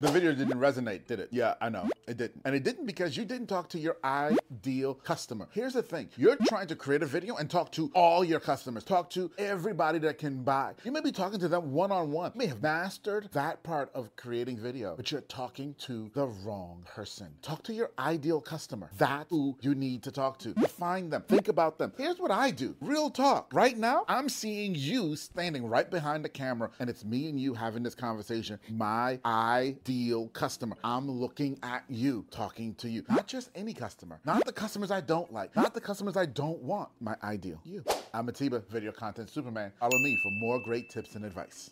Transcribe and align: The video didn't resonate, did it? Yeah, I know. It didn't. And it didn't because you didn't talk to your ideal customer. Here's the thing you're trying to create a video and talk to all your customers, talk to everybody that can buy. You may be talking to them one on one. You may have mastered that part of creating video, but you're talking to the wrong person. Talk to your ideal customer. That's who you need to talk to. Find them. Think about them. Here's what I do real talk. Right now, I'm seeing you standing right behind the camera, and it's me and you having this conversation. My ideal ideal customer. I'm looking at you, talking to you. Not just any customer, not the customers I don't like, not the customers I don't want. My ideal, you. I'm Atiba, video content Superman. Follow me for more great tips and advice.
The 0.00 0.12
video 0.12 0.32
didn't 0.32 0.60
resonate, 0.60 1.08
did 1.08 1.18
it? 1.18 1.30
Yeah, 1.32 1.54
I 1.60 1.70
know. 1.70 1.88
It 2.06 2.18
didn't. 2.18 2.42
And 2.44 2.54
it 2.54 2.62
didn't 2.62 2.86
because 2.86 3.16
you 3.16 3.24
didn't 3.24 3.48
talk 3.48 3.68
to 3.70 3.80
your 3.80 3.96
ideal 4.04 4.94
customer. 4.94 5.48
Here's 5.50 5.72
the 5.72 5.82
thing 5.82 6.08
you're 6.16 6.36
trying 6.46 6.68
to 6.68 6.76
create 6.76 7.02
a 7.02 7.06
video 7.06 7.34
and 7.34 7.50
talk 7.50 7.72
to 7.72 7.90
all 7.96 8.24
your 8.24 8.38
customers, 8.38 8.84
talk 8.84 9.10
to 9.10 9.28
everybody 9.38 9.98
that 9.98 10.18
can 10.18 10.44
buy. 10.44 10.74
You 10.84 10.92
may 10.92 11.00
be 11.00 11.10
talking 11.10 11.40
to 11.40 11.48
them 11.48 11.72
one 11.72 11.90
on 11.90 12.12
one. 12.12 12.30
You 12.36 12.38
may 12.38 12.46
have 12.46 12.62
mastered 12.62 13.28
that 13.32 13.64
part 13.64 13.90
of 13.92 14.14
creating 14.14 14.58
video, 14.58 14.94
but 14.94 15.10
you're 15.10 15.20
talking 15.22 15.74
to 15.80 16.12
the 16.14 16.28
wrong 16.28 16.86
person. 16.86 17.34
Talk 17.42 17.64
to 17.64 17.74
your 17.74 17.90
ideal 17.98 18.40
customer. 18.40 18.90
That's 18.98 19.28
who 19.30 19.58
you 19.62 19.74
need 19.74 20.04
to 20.04 20.12
talk 20.12 20.38
to. 20.40 20.54
Find 20.68 21.12
them. 21.12 21.22
Think 21.22 21.48
about 21.48 21.76
them. 21.76 21.92
Here's 21.98 22.20
what 22.20 22.30
I 22.30 22.52
do 22.52 22.76
real 22.80 23.10
talk. 23.10 23.50
Right 23.52 23.76
now, 23.76 24.04
I'm 24.06 24.28
seeing 24.28 24.76
you 24.76 25.16
standing 25.16 25.66
right 25.66 25.90
behind 25.90 26.24
the 26.24 26.28
camera, 26.28 26.70
and 26.78 26.88
it's 26.88 27.04
me 27.04 27.28
and 27.28 27.40
you 27.40 27.52
having 27.52 27.82
this 27.82 27.96
conversation. 27.96 28.60
My 28.70 29.18
ideal 29.24 29.87
ideal 29.88 30.28
customer. 30.28 30.76
I'm 30.84 31.10
looking 31.10 31.58
at 31.62 31.82
you, 31.88 32.26
talking 32.30 32.74
to 32.74 32.90
you. 32.90 33.02
Not 33.08 33.26
just 33.26 33.48
any 33.54 33.72
customer, 33.72 34.20
not 34.22 34.44
the 34.44 34.52
customers 34.52 34.90
I 34.90 35.00
don't 35.00 35.32
like, 35.32 35.56
not 35.56 35.72
the 35.72 35.80
customers 35.80 36.14
I 36.14 36.26
don't 36.26 36.60
want. 36.62 36.90
My 37.00 37.16
ideal, 37.22 37.58
you. 37.64 37.82
I'm 38.12 38.28
Atiba, 38.28 38.62
video 38.70 38.92
content 38.92 39.30
Superman. 39.30 39.72
Follow 39.80 39.98
me 40.00 40.18
for 40.22 40.30
more 40.32 40.60
great 40.62 40.90
tips 40.90 41.14
and 41.14 41.24
advice. 41.24 41.70